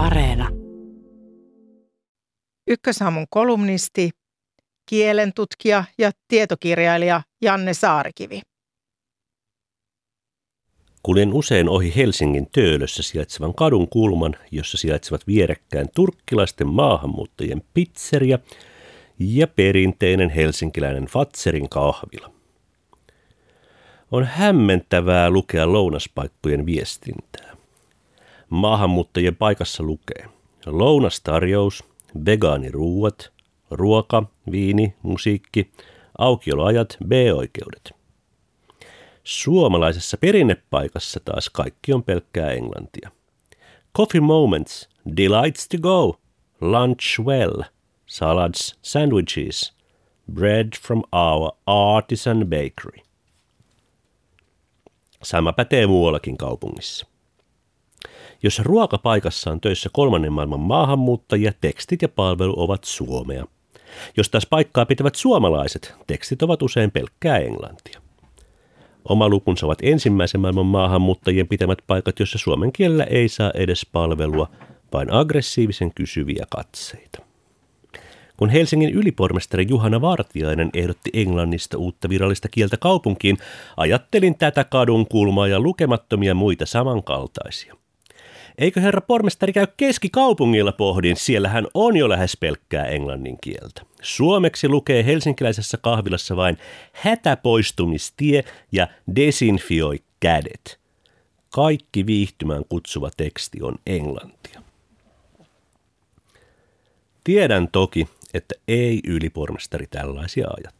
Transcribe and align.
Areena. 0.00 0.48
Ykkösaamun 2.66 3.26
kolumnisti, 3.30 4.10
kielentutkija 4.90 5.84
ja 5.98 6.10
tietokirjailija 6.28 7.22
Janne 7.42 7.74
Saarikivi. 7.74 8.40
Kuljen 11.02 11.32
usein 11.32 11.68
ohi 11.68 11.92
Helsingin 11.96 12.46
Töölössä 12.52 13.02
sijaitsevan 13.02 13.54
kadun 13.54 13.88
kulman, 13.88 14.36
jossa 14.50 14.78
sijaitsevat 14.78 15.26
vierekkäin 15.26 15.88
turkkilaisten 15.94 16.66
maahanmuuttajien 16.66 17.62
pizzeria 17.74 18.38
ja 19.18 19.46
perinteinen 19.46 20.30
helsinkiläinen 20.30 21.06
Fatserin 21.06 21.68
kahvila. 21.68 22.32
On 24.10 24.24
hämmentävää 24.24 25.30
lukea 25.30 25.72
lounaspaikkojen 25.72 26.66
viestintää. 26.66 27.59
Maahanmuuttajien 28.50 29.36
paikassa 29.36 29.82
lukee 29.82 30.28
lounastarjous, 30.66 31.84
vegaaniruuat, 32.26 33.32
ruoka, 33.70 34.22
viini, 34.50 34.94
musiikki, 35.02 35.72
aukioloajat, 36.18 36.96
B-oikeudet. 37.06 37.92
Suomalaisessa 39.24 40.16
perinnepaikassa 40.16 41.20
taas 41.24 41.50
kaikki 41.50 41.92
on 41.92 42.02
pelkkää 42.02 42.50
englantia. 42.50 43.10
Coffee 43.96 44.20
moments, 44.20 44.88
delights 45.16 45.68
to 45.68 45.78
go, 45.78 46.20
lunch 46.60 47.20
well, 47.20 47.62
salads, 48.06 48.78
sandwiches, 48.82 49.72
bread 50.34 50.68
from 50.82 51.02
our 51.12 51.52
artisan 51.66 52.46
bakery. 52.46 53.02
Sama 55.22 55.52
pätee 55.52 55.86
muuallakin 55.86 56.36
kaupungissa. 56.36 57.09
Jos 58.42 58.58
ruokapaikassa 58.58 59.50
on 59.50 59.60
töissä 59.60 59.90
kolmannen 59.92 60.32
maailman 60.32 60.60
maahanmuuttajia, 60.60 61.52
tekstit 61.60 62.02
ja 62.02 62.08
palvelu 62.08 62.54
ovat 62.56 62.84
suomea. 62.84 63.44
Jos 64.16 64.28
taas 64.28 64.46
paikkaa 64.46 64.86
pitävät 64.86 65.14
suomalaiset, 65.14 65.94
tekstit 66.06 66.42
ovat 66.42 66.62
usein 66.62 66.90
pelkkää 66.90 67.38
englantia. 67.38 68.00
Oma 69.08 69.28
lukunsa 69.28 69.66
ovat 69.66 69.78
ensimmäisen 69.82 70.40
maailman 70.40 70.66
maahanmuuttajien 70.66 71.48
pitämät 71.48 71.78
paikat, 71.86 72.18
joissa 72.18 72.38
suomen 72.38 72.72
kielellä 72.72 73.04
ei 73.04 73.28
saa 73.28 73.50
edes 73.54 73.86
palvelua, 73.92 74.50
vain 74.92 75.12
aggressiivisen 75.12 75.94
kysyviä 75.94 76.46
katseita. 76.50 77.22
Kun 78.36 78.48
Helsingin 78.48 78.90
ylipormestari 78.90 79.66
Juhana 79.68 80.00
Vartiainen 80.00 80.70
ehdotti 80.74 81.10
englannista 81.14 81.78
uutta 81.78 82.08
virallista 82.08 82.48
kieltä 82.48 82.76
kaupunkiin, 82.76 83.38
ajattelin 83.76 84.38
tätä 84.38 84.64
kadun 84.64 85.06
kulmaa 85.06 85.48
ja 85.48 85.60
lukemattomia 85.60 86.34
muita 86.34 86.66
samankaltaisia. 86.66 87.79
Eikö 88.58 88.80
herra 88.80 89.00
pormestari 89.00 89.52
käy 89.52 89.66
keskikaupungilla 89.76 90.72
pohdin, 90.72 91.16
siellähän 91.16 91.66
on 91.74 91.96
jo 91.96 92.08
lähes 92.08 92.36
pelkkää 92.40 92.86
englannin 92.86 93.38
kieltä. 93.40 93.82
Suomeksi 94.02 94.68
lukee 94.68 95.04
helsinkiläisessä 95.04 95.78
kahvilassa 95.82 96.36
vain 96.36 96.58
hätäpoistumistie 96.92 98.44
ja 98.72 98.88
desinfioi 99.16 99.98
kädet. 100.20 100.80
Kaikki 101.50 102.06
viihtymään 102.06 102.64
kutsuva 102.68 103.10
teksti 103.16 103.62
on 103.62 103.74
englantia. 103.86 104.62
Tiedän 107.24 107.68
toki, 107.72 108.08
että 108.34 108.54
ei 108.68 109.00
ylipormestari 109.06 109.86
tällaisia 109.86 110.46
ajattele. 110.46 110.79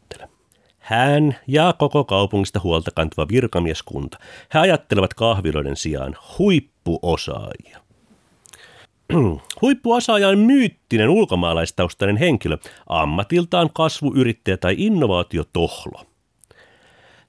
Hän 0.91 1.37
ja 1.47 1.75
koko 1.79 2.05
kaupungista 2.05 2.61
huolta 2.61 2.91
kantava 2.95 3.29
virkamieskunta, 3.29 4.19
he 4.55 4.59
ajattelevat 4.59 5.15
kahviloiden 5.15 5.77
sijaan 5.77 6.17
huippuosaajia. 6.39 7.79
Huippuosaaja 9.63 10.29
on 10.29 10.39
myyttinen 10.39 11.09
ulkomaalaistaustainen 11.09 12.17
henkilö, 12.17 12.59
ammatiltaan 12.87 13.71
kasvuyrittäjä 13.75 14.57
tai 14.57 14.75
innovaatiotohlo. 14.79 16.05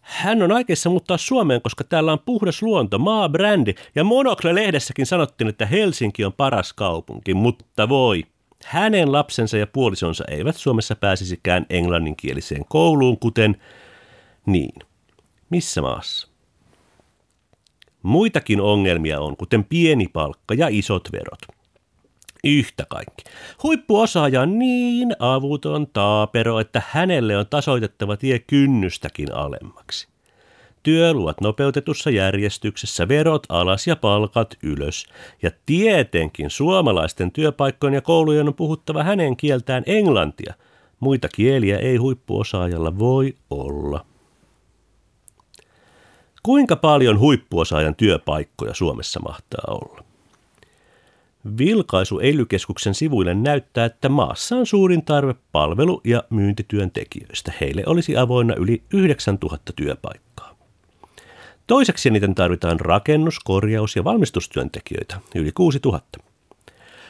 Hän 0.01 0.41
on 0.41 0.51
aikeissa 0.51 0.89
muuttaa 0.89 1.17
Suomeen, 1.17 1.61
koska 1.61 1.83
täällä 1.83 2.11
on 2.11 2.19
puhdas 2.19 2.61
luonto, 2.61 2.99
maa, 2.99 3.29
brändi 3.29 3.73
ja 3.95 4.03
Monokle-lehdessäkin 4.03 5.05
sanottiin, 5.05 5.47
että 5.47 5.65
Helsinki 5.65 6.25
on 6.25 6.33
paras 6.33 6.73
kaupunki, 6.73 7.33
mutta 7.33 7.89
voi. 7.89 8.23
Hänen 8.65 9.11
lapsensa 9.11 9.57
ja 9.57 9.67
puolisonsa 9.67 10.23
eivät 10.27 10.55
Suomessa 10.55 10.95
pääsisikään 10.95 11.65
englanninkieliseen 11.69 12.65
kouluun, 12.69 13.19
kuten 13.19 13.61
niin. 14.45 14.79
Missä 15.49 15.81
maassa? 15.81 16.27
Muitakin 18.03 18.61
ongelmia 18.61 19.19
on, 19.19 19.37
kuten 19.37 19.63
pieni 19.63 20.07
palkka 20.07 20.53
ja 20.53 20.67
isot 20.69 21.09
verot. 21.11 21.39
Yhtä 22.43 22.85
kaikki. 22.89 23.23
Huippuosaaja 23.63 24.41
on 24.41 24.59
niin 24.59 25.15
avuton 25.19 25.87
taapero, 25.87 26.59
että 26.59 26.81
hänelle 26.89 27.37
on 27.37 27.47
tasoitettava 27.47 28.17
tie 28.17 28.39
kynnystäkin 28.39 29.33
alemmaksi. 29.33 30.10
Työluot 30.83 31.41
nopeutetussa 31.41 32.09
järjestyksessä, 32.09 33.07
verot 33.07 33.43
alas 33.49 33.87
ja 33.87 33.95
palkat 33.95 34.55
ylös. 34.63 35.05
Ja 35.41 35.51
tietenkin 35.65 36.49
suomalaisten 36.49 37.31
työpaikkojen 37.31 37.93
ja 37.93 38.01
koulujen 38.01 38.47
on 38.47 38.53
puhuttava 38.53 39.03
hänen 39.03 39.37
kieltään 39.37 39.83
englantia. 39.85 40.53
Muita 40.99 41.27
kieliä 41.35 41.77
ei 41.77 41.97
huippuosaajalla 41.97 42.99
voi 42.99 43.35
olla. 43.49 44.05
Kuinka 46.43 46.75
paljon 46.75 47.19
huippuosaajan 47.19 47.95
työpaikkoja 47.95 48.73
Suomessa 48.73 49.19
mahtaa 49.19 49.63
olla? 49.67 50.03
Vilkaisu 51.57 52.19
Elykeskuksen 52.19 52.93
sivuille 52.93 53.33
näyttää, 53.33 53.85
että 53.85 54.09
maassa 54.09 54.55
on 54.55 54.65
suurin 54.65 55.05
tarve 55.05 55.35
palvelu- 55.51 56.01
ja 56.03 56.23
myyntityöntekijöistä. 56.29 57.53
Heille 57.61 57.83
olisi 57.85 58.17
avoinna 58.17 58.55
yli 58.55 58.83
9000 58.93 59.73
työpaikkaa. 59.75 60.30
Toiseksi 61.71 62.09
eniten 62.09 62.35
tarvitaan 62.35 62.79
rakennus-, 62.79 63.39
korjaus- 63.43 63.95
ja 63.95 64.03
valmistustyöntekijöitä, 64.03 65.19
yli 65.35 65.51
6000. 65.51 66.19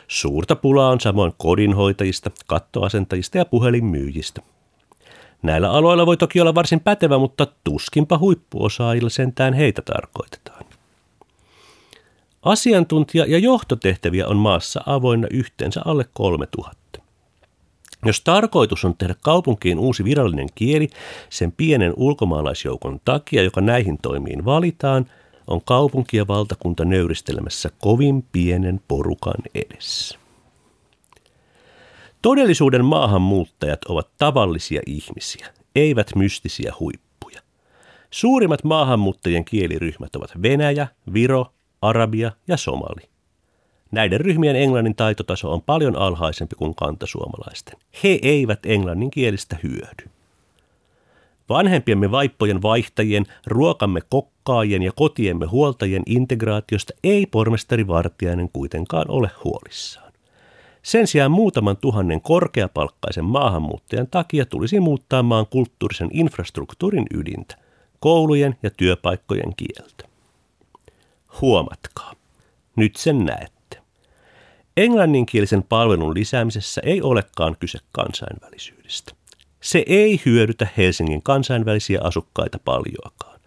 Suurta 0.08 0.56
pulaa 0.56 0.90
on 0.90 1.00
samoin 1.00 1.34
kodinhoitajista, 1.38 2.32
kattoasentajista 2.48 3.38
ja 3.38 3.46
puhelinmyyjistä. 3.46 4.42
Näillä 5.42 5.72
aloilla 5.72 6.06
voi 6.06 6.18
toki 6.18 6.42
olla 6.42 6.56
varsin 6.56 6.80
pätevä, 6.80 7.18
mutta 7.18 7.48
tuskinpa 7.64 8.18
huippuosaajilla 8.18 9.10
sentään 9.10 9.54
heitä 9.54 9.82
tarkoitetaan. 9.82 10.66
Asiantuntija- 12.44 13.26
ja 13.28 13.38
johtotehtäviä 13.38 14.28
on 14.28 14.38
maassa 14.38 14.84
avoinna 14.86 15.28
yhteensä 15.32 15.82
alle 15.86 16.06
3000. 16.14 16.91
Jos 18.06 18.22
tarkoitus 18.22 18.86
on 18.86 18.98
tehdä 18.98 19.16
kaupunkiin 19.22 19.80
uusi 19.80 20.04
virallinen 20.04 20.48
kieli 20.56 20.90
sen 21.30 21.52
pienen 21.52 21.94
ulkomaalaisjoukon 21.96 23.00
takia, 23.06 23.44
joka 23.44 23.62
näihin 23.62 23.98
toimiin 24.02 24.46
valitaan, 24.46 25.06
on 25.48 25.62
kaupunki 25.66 26.18
ja 26.18 26.28
valtakunta 26.28 26.86
nöyristelemässä 26.86 27.70
kovin 27.80 28.26
pienen 28.32 28.82
porukan 28.88 29.44
edessä. 29.56 30.20
Todellisuuden 32.22 32.86
maahanmuuttajat 32.86 33.86
ovat 33.86 34.10
tavallisia 34.18 34.82
ihmisiä, 34.86 35.48
eivät 35.76 36.16
mystisiä 36.16 36.74
huippuja. 36.80 37.42
Suurimmat 38.12 38.64
maahanmuuttajien 38.64 39.46
kieliryhmät 39.46 40.16
ovat 40.16 40.32
Venäjä, 40.42 40.88
Viro, 41.14 41.54
Arabia 41.82 42.32
ja 42.48 42.58
Somali. 42.58 43.10
Näiden 43.92 44.22
ryhmien 44.22 44.56
englannin 44.56 44.96
taitotaso 44.96 45.54
on 45.54 45.62
paljon 45.62 45.96
alhaisempi 45.96 46.56
kuin 46.56 46.76
kantasuomalaisten. 46.76 47.80
He 48.04 48.20
eivät 48.22 48.60
englannin 48.66 49.12
kielistä 49.12 49.58
hyödy. 49.64 50.10
Vanhempiemme 51.50 52.12
vaippojen 52.12 52.62
vaihtajien, 52.62 53.26
ruokamme 53.48 54.02
kokkaajien 54.10 54.84
ja 54.84 54.92
kotiemme 54.92 55.46
huoltajien 55.46 56.04
integraatiosta 56.06 56.94
ei 57.04 57.26
pormestari 57.26 57.88
Vartiainen 57.88 58.50
kuitenkaan 58.54 59.06
ole 59.10 59.32
huolissaan. 59.44 60.12
Sen 60.84 61.08
sijaan 61.08 61.32
muutaman 61.32 61.78
tuhannen 61.78 62.22
korkeapalkkaisen 62.22 63.26
maahanmuuttajan 63.26 64.08
takia 64.08 64.46
tulisi 64.46 64.80
muuttaa 64.80 65.24
maan 65.24 65.48
kulttuurisen 65.48 66.10
infrastruktuurin 66.14 67.06
ydintä, 67.14 67.56
koulujen 68.00 68.56
ja 68.64 68.70
työpaikkojen 68.70 69.56
kieltä. 69.56 70.08
Huomatkaa, 71.42 72.14
nyt 72.76 72.96
sen 72.96 73.26
näet. 73.26 73.61
Englanninkielisen 74.78 75.64
palvelun 75.64 76.14
lisäämisessä 76.14 76.82
ei 76.86 77.02
olekaan 77.02 77.58
kyse 77.60 77.80
kansainvälisyydestä. 77.92 79.14
Se 79.62 79.84
ei 79.88 80.22
hyödytä 80.26 80.68
Helsingin 80.78 81.24
kansainvälisiä 81.24 82.00
asukkaita 82.04 82.60
paljoakaan. 82.66 83.40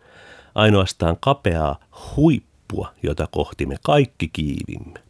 Ainoastaan 0.54 1.16
kapeaa 1.20 1.80
huippua, 2.16 2.94
jota 3.02 3.26
kohti 3.30 3.66
me 3.66 3.76
kaikki 3.82 4.28
kiivimme. 4.28 5.00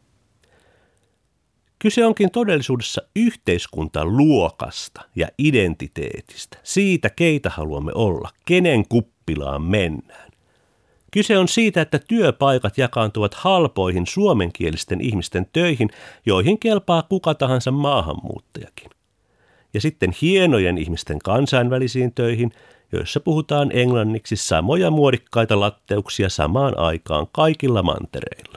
Kyse 1.79 2.07
onkin 2.07 2.31
todellisuudessa 2.31 3.03
yhteiskuntaluokasta 3.17 5.01
ja 5.17 5.29
identiteetistä, 5.39 6.59
siitä 6.63 7.11
keitä 7.11 7.51
haluamme 7.51 7.93
olla, 7.95 8.31
kenen 8.45 8.89
kuppilaan 8.89 9.63
mennään. 9.63 10.31
Kyse 11.15 11.39
on 11.39 11.49
siitä, 11.49 11.81
että 11.81 11.99
työpaikat 12.09 12.79
jakaantuvat 12.79 13.35
halpoihin 13.35 14.07
suomenkielisten 14.07 15.01
ihmisten 15.01 15.47
töihin, 15.53 15.91
joihin 16.27 16.59
kelpaa 16.59 17.03
kuka 17.03 17.35
tahansa 17.35 17.71
maahanmuuttajakin. 17.71 18.91
Ja 19.75 19.81
sitten 19.81 20.15
hienojen 20.23 20.79
ihmisten 20.79 21.19
kansainvälisiin 21.19 22.15
töihin, 22.15 22.53
joissa 22.93 23.21
puhutaan 23.21 23.71
englanniksi 23.73 24.37
samoja 24.37 24.91
muodikkaita 24.91 25.61
latteuksia 25.61 26.29
samaan 26.29 26.79
aikaan 26.79 27.27
kaikilla 27.33 27.83
mantereilla. 27.83 28.54